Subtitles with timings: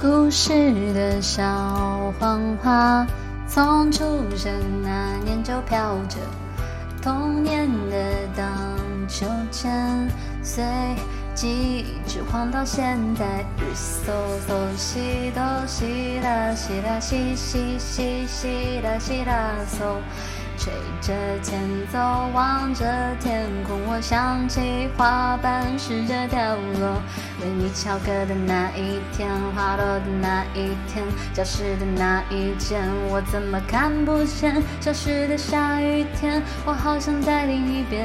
[0.00, 0.50] 故事
[0.94, 1.44] 的小
[2.18, 3.06] 黄花，
[3.46, 4.02] 从出
[4.34, 4.50] 生
[4.82, 6.16] 那年就飘着
[7.02, 8.48] 童年的荡
[9.06, 10.08] 秋千，
[10.42, 10.64] 随
[11.34, 13.44] 记忆一直晃到现在。
[13.58, 14.10] 日嗦
[14.48, 19.98] 嗦西哆西啦西啦西西西西啦西啦嗦。
[20.60, 20.70] 吹
[21.00, 21.58] 着前
[21.90, 21.98] 奏，
[22.34, 22.84] 望着
[23.18, 27.00] 天空，我想起花瓣试着掉落。
[27.40, 29.26] 为你翘课的那一天，
[29.56, 34.62] 花落的那一天，教室的那一间，我怎么看不见？
[34.82, 38.04] 消失的下雨天，我好想再淋一遍。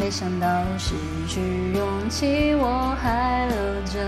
[0.00, 0.96] 没想到失
[1.28, 1.40] 去
[1.74, 4.00] 勇气，我还留着。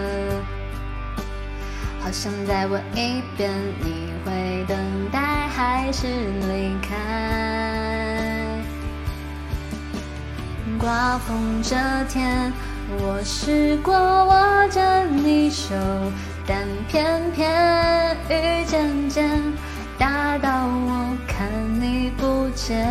[2.01, 4.77] 好想再问一遍，你会等
[5.13, 5.38] 待？
[5.59, 6.95] 还是离开。
[10.79, 11.75] 刮风这
[12.09, 12.53] 天，
[13.01, 15.75] 我试过握着你手，
[16.47, 19.29] 但偏偏雨渐渐
[19.99, 21.49] 大到我看
[21.81, 22.87] 你不见。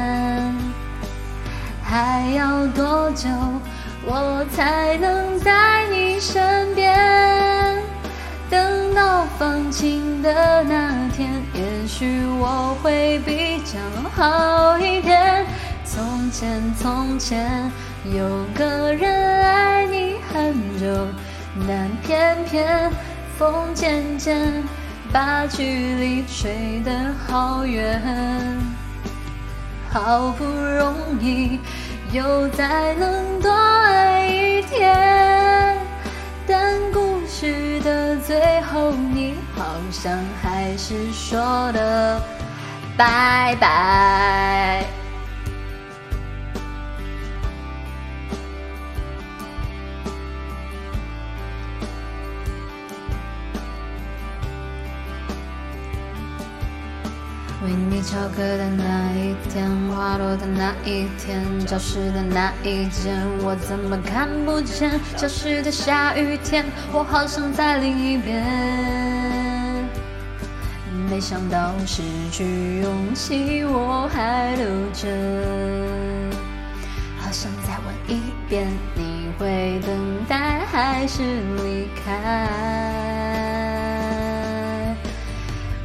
[1.82, 3.30] 还要多久，
[4.04, 5.54] 我才能在
[12.00, 12.06] 许
[12.40, 13.80] 我会比较
[14.12, 15.44] 好一点。
[15.84, 17.72] 从前，从前
[18.06, 20.86] 有个人爱你很久，
[21.68, 22.92] 但偏偏
[23.36, 24.64] 风渐渐
[25.12, 25.64] 把距
[25.96, 26.92] 离吹得
[27.28, 28.00] 好远。
[29.90, 31.60] 好不容易
[32.12, 35.76] 又再能多爱一天，
[36.46, 38.92] 但故事的最后，
[39.88, 42.22] 你好像还是说的
[42.98, 44.86] 拜拜。
[57.64, 65.00] 为你翘课的那一天，花落的那一天，教室的那一间，我怎么看不见？
[65.16, 69.17] 消失的下雨天，我好想在另一边。
[71.10, 75.08] 没想到失去勇气，我还留着。
[77.18, 82.48] 好想再问一遍，你会等待还是离开？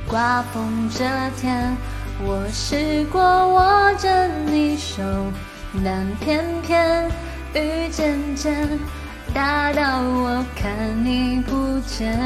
[0.08, 1.04] 刮风这
[1.40, 1.76] 天，
[2.24, 5.02] 我试过握着你手，
[5.84, 7.08] 但偏偏
[7.54, 8.68] 雨渐渐
[9.32, 10.68] 大到我看
[11.04, 12.18] 你不见。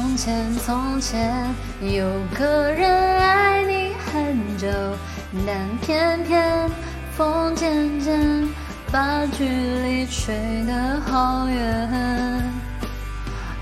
[0.00, 2.88] 从前，从前有个人
[3.18, 4.68] 爱你很久，
[5.44, 6.70] 但偏偏
[7.16, 8.48] 风渐渐
[8.92, 11.90] 把距离吹得好远。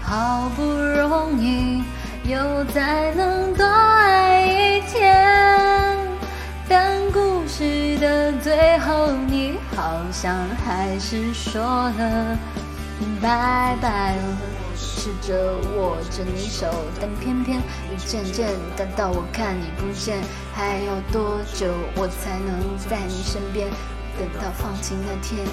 [0.03, 1.83] 好不容易
[2.25, 5.97] 又再能多爱一天，
[6.69, 10.37] 但故事的最后，你好像
[10.67, 12.39] 还是说了
[13.23, 14.17] 拜拜。
[15.07, 16.67] 试着握着你手，
[17.01, 20.19] 但偏偏雨渐渐大到我看你不见。
[20.53, 22.59] 还要多久我才能
[22.91, 23.69] 在你身边？
[24.19, 25.47] 等到放晴那天，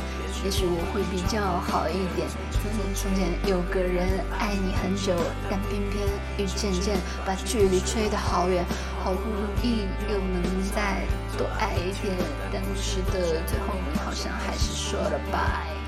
[0.44, 1.40] 也许我会比较
[1.70, 2.28] 好一点。
[2.50, 5.14] 从前从前有个人爱你很久，
[5.52, 6.02] 但偏偏
[6.40, 8.66] 雨渐渐把距离吹得好远。
[9.04, 10.42] 好不容易又能
[10.74, 11.06] 再
[11.38, 12.18] 多爱一点，
[12.52, 15.83] 但是的最后你好像还是说了拜。